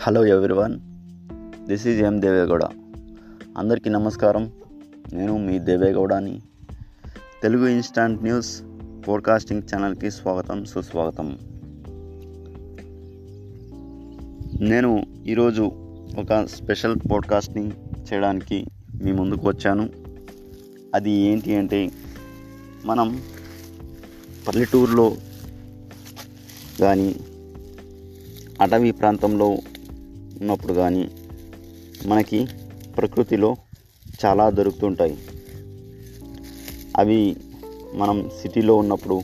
Hello 0.00 0.26
everyone 0.26 0.80
this 1.66 1.86
is 1.86 2.02
M 2.02 2.20
Devegowda 2.20 2.64
అందరికీ 3.58 3.90
నమస్కారం. 3.90 4.52
నేను 5.12 5.38
మీ 5.38 5.58
దేవేగౌడని. 5.58 6.42
తెలుగు 7.42 7.66
ఇన్స్టాంట్ 7.66 8.22
న్యూస్ 8.22 8.62
పోడ్కాస్టింగ్ 9.08 9.62
ఛానల్కి 9.74 10.10
స్వాగతం 10.10 10.64
సుస్వాగతం. 10.64 11.38
నేను 14.60 15.06
ఈరోజు 15.26 15.62
ఒక 16.18 16.46
స్పెషల్ 16.46 16.96
పోడ్కాస్టింగ్ 17.12 17.72
చేయడానికి 18.12 18.66
మీ 19.02 19.12
ముందుకు 19.12 19.48
వచ్చాను. 19.48 19.88
అది 20.94 21.10
ఏంటి 21.10 21.54
అంటే 21.54 21.90
మనం 22.84 23.22
పల్లెటూరులో 24.48 25.16
కానీ 26.80 27.14
అటవీ 28.60 28.90
ప్రాంతంలో 28.90 29.58
ఉన్నప్పుడు 30.40 30.72
కానీ 30.72 31.10
మనకి 32.06 32.46
ప్రకృతిలో 32.96 33.56
చాలా 34.24 34.50
దొరుకుతుంటాయి. 34.50 35.18
అవి 36.96 37.36
మనం 37.94 38.30
సిటీలో 38.42 38.76
ఉన్నప్పుడు 38.76 39.22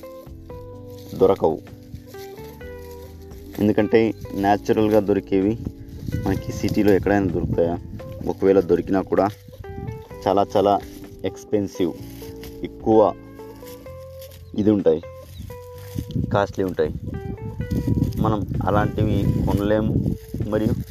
దొరకవు. 1.15 1.61
ఎందుకంటే 3.59 4.15
న్యాచురల్గా 4.35 5.01
దొరికేవి 5.01 5.59
మనకి 6.27 6.53
సిటీలో 6.53 6.93
ఎక్కడైనా 6.93 7.27
దొరుకుతాయా? 7.27 7.79
ఒకవేళ 8.29 8.61
దొరికినా 8.61 9.01
కూడా 9.01 9.29
చాలా 10.29 10.47
చాలా 10.57 10.81
ఎక్స్పెన్సివ్ 11.25 11.93
ఎక్కువ 12.63 13.15
ఇది 14.59 14.71
ఉంటాయి. 14.71 15.03
కాస్ట్లీ 16.33 16.65
ఉంటాయి. 16.65 16.91
మనం 18.17 18.47
అలాంటివి 18.63 19.47
కొనలేము. 19.47 20.17
మరియు 20.49 20.84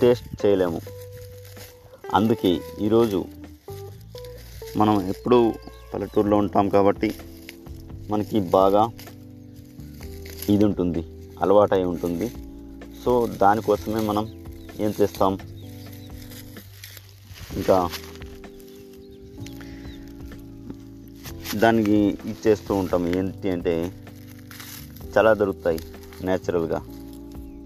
టేస్ట్ 0.00 0.46
చేయలేము. 0.46 0.80
అందుకే 2.14 2.60
ఈరోజు 2.80 3.24
మనం 4.76 5.08
ఎప్పుడూ 5.08 5.54
పల్లెటూరులో 5.94 6.36
ఉంటాం 6.36 6.68
కాబట్టి 6.68 7.14
మనకి 8.10 8.40
బాగా 8.40 8.90
ఇది 10.48 10.64
ఉంటుంది 10.64 11.04
అలవాటై 11.42 11.84
ఉంటుంది. 11.84 12.32
సో 13.04 13.26
దానికోసమే 13.26 14.00
మనం 14.00 14.44
ఏం 14.80 14.94
చేస్తాం? 15.00 15.38
ఇంకా 17.56 17.90
దానికి 21.54 22.18
ఇచ్చేస్తూ 22.24 22.74
ఉంటాం. 22.74 23.14
ఏంటి 23.16 23.50
అంటే 23.50 23.92
చాలా 25.18 25.32
దొరుకుతాయి 25.32 25.78
న్యాచురల్గా 26.22 26.78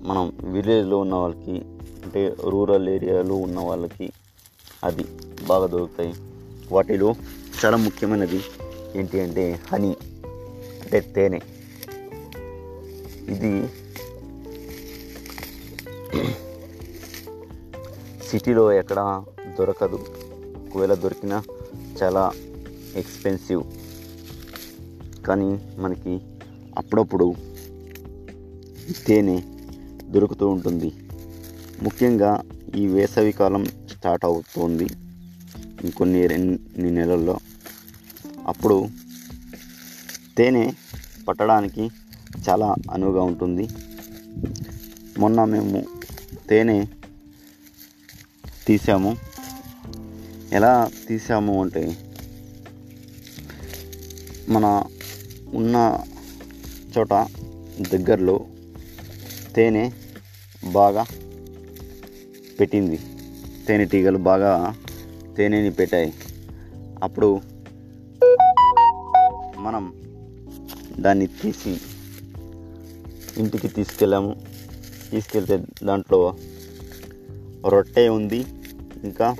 మనం 0.05 0.33
విలేజ్లో 0.53 0.99
ఉన్న 0.99 1.15
వాళ్ళకి 1.15 1.78
అంటే 2.05 2.37
రూరల్ 2.41 2.89
ఏరియాలో 2.89 3.35
ఉన్న 3.35 3.61
వాళ్ళకి 3.61 4.13
అది 4.85 5.05
బాగా 5.47 5.67
దొరుకుతాయి. 5.67 6.15
వాటిలో 6.73 7.15
చాలా 7.65 7.77
ముఖ్యమైనది 7.77 8.41
ఏంటి 8.97 9.21
అంటే 9.21 9.61
హనీ 9.73 9.97
అంటే 10.83 11.01
తేనె. 11.01 11.41
ఇది 13.29 13.69
సిటీలో 18.29 18.73
ఎక్కడ 18.73 19.25
దొరకదు. 19.59 20.07
ఒకవేళ 20.71 20.95
దొరికినా 20.95 21.43
చాలా 22.03 22.33
ఎక్స్పెన్సివ్ 22.97 23.63
కానీ 25.27 25.77
మనకి 25.79 26.21
అప్పుడప్పుడు 26.79 27.35
తేనె 29.07 29.43
దొరుకుతూ 30.11 30.49
ఉంటుంది. 30.49 30.93
ముఖ్యంగా 31.83 32.43
ఈ 32.77 32.87
వేసవి 32.87 33.33
కాలం 33.33 33.65
స్టార్ట్ 33.65 34.25
అవుతుంది. 34.25 34.87
ఇంకొన్ని 35.85 36.27
రెండు 36.27 36.81
నెలల్లో. 36.81 37.39
అప్పుడు 38.47 38.89
తేనె 40.39 40.73
పట్టడానికి 41.29 41.91
చాలా 42.49 42.75
అనువుగా 42.93 43.23
ఉంటుంది. 43.23 43.69
మొన్న 45.19 45.45
మేము 45.45 45.85
తేనె 46.49 46.87
తీసాము. 48.67 49.17
ఎలా 50.53 50.91
తీసాము 51.09 51.63
అంటే 51.63 51.97
మన 54.49 54.85
ఉన్న 55.55 56.01
చోట 56.99 57.13
దగ్గరలో 57.91 58.47
తేనె 59.57 59.91
బాగా 60.73 61.07
పెట్టింది. 62.61 63.01
తేనెటీగలు 63.67 64.19
బాగా 64.19 64.75
తేనెని 65.37 65.71
పెట్టాయి 65.71 66.15
అప్పుడు 67.03 67.41
మనం 69.57 69.93
దాన్ని 71.01 71.27
తీసి 71.27 71.81
ఇంటికి 73.39 73.69
తీసుకెళ్ళాము. 73.69 74.37
తీసుకెళ్తే 75.11 75.65
దాంట్లో 75.85 76.35
రొట్టె 77.69 78.09
ఉంది. 78.09 78.47
ఇంకా 79.05 79.37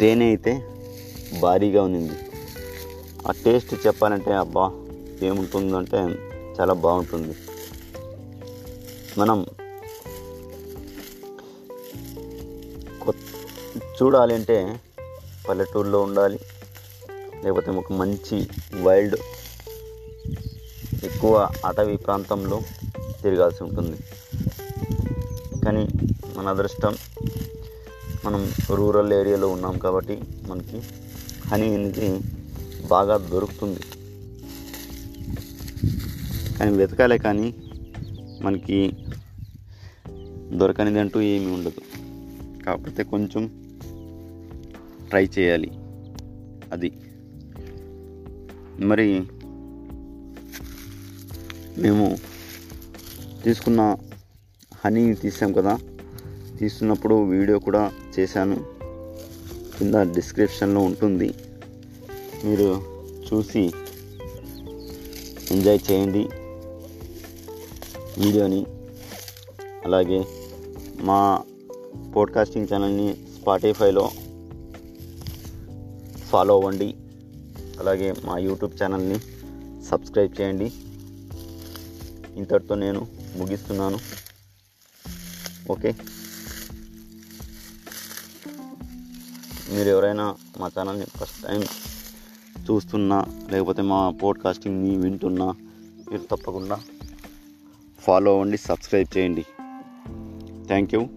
తేనె 0.00 0.24
అయితే 0.24 0.52
భారీగా 1.40 1.82
ఉంది 1.82 2.14
ఆ 3.28 3.32
టేస్ట్ 3.44 3.86
చెప్పాలంటే 3.86 4.32
అబ్బా 4.34 4.64
ఏముంటుందంటే 5.22 5.98
చాలా 6.60 6.74
బాగుంటుంది. 6.74 7.34
మనం 9.18 9.46
చూడాలి 14.02 14.34
అంటే 14.34 14.80
పల్లెటూరులో 15.48 16.02
ఉండాలి. 16.02 16.40
లేకపోతే 17.44 17.70
ఒక 17.70 17.92
మంచి 17.92 18.48
వైల్డ్ 18.82 19.16
ఎక్కువ 21.04 21.48
అటవీ 21.64 21.96
ప్రాంతంలో 21.96 22.62
తిరగాల్సి 23.22 23.64
ఉంటుంది. 23.64 23.96
కానీ 25.64 25.88
మన 26.36 26.48
అదృష్టం 26.48 26.96
మనం 28.24 28.52
రూరల్ 28.70 29.12
ఏరియాలో 29.12 29.48
ఉన్నాం 29.48 29.78
కాబట్టి 29.78 30.20
మనకి 30.48 30.82
హనీ 31.48 31.74
అనేది 31.74 32.20
బాగా 32.86 33.16
దొరుకుతుంది. 33.16 33.80
కానీ 36.58 36.76
వెతకాలే 36.76 37.18
కానీ 37.18 37.54
మనకి 38.42 38.96
దొరకనిది 40.52 40.98
అంటూ 40.98 41.20
ఏమీ 41.20 41.52
ఉండదు. 41.52 41.80
కాకపోతే 42.64 43.02
కొంచెం 43.02 43.63
ట్రై 45.14 45.28
చేయాలి. 45.38 45.70
అది. 46.72 46.92
మరి 48.86 49.20
మేము 51.78 52.18
తీసుకున్న 53.44 53.96
హనీ 54.84 55.14
తీసాం 55.14 55.52
కదా. 55.52 55.78
తీస్తున్నప్పుడు 56.58 57.24
వీడియో 57.24 57.58
కూడా 57.58 57.92
చేశాను. 58.18 58.64
కింద 59.78 59.94
డిస్క్రిప్షన్లో 59.94 60.80
ఉంటుంది. 60.80 61.34
మీరు 62.44 62.82
చూసి 63.32 63.72
ఎంజాయ్ 65.50 65.78
చేయండి 65.92 66.28
వీడియోని. 68.24 68.66
అలాగే 69.84 70.24
మా 71.00 71.42
పోడ్కాస్టింగ్ 72.16 72.68
ఛానల్ని 72.72 73.16
స్పాటిఫైలో 73.40 74.10
ఫాలో 76.34 76.54
అవ్వండి. 76.54 76.94
అలాగే 77.78 78.14
మా 78.24 78.38
యూట్యూబ్ 78.38 78.82
ఛానల్ని 78.82 79.18
సబ్స్క్రైబ్ 79.84 80.40
చేయండి. 80.40 80.72
ఇంతటితో 82.36 82.74
నేను 82.74 83.06
ముగిస్తున్నాను. 83.36 83.98
ఓకే? 85.70 85.96
మీరు 89.70 89.88
ఎవరైనా 89.88 90.36
మా 90.60 90.70
ఛానల్ని 90.78 91.04
ఫస్ట్ 91.04 91.42
టైం 91.42 91.62
చూస్తున్నా 92.70 93.24
లేకపోతే 93.50 93.82
మా 93.82 94.10
పోడ్కాస్టింగ్ని 94.10 94.96
వింటున్నా 94.96 95.46
మీరు 96.10 96.36
తప్పకుండా 96.36 96.80
ఫాలో 97.98 98.32
అవ్వండి 98.32 98.58
సబ్స్క్రైబ్ 98.58 99.16
చేయండి. 99.16 99.44
Thank 100.66 100.94
you. 100.94 101.08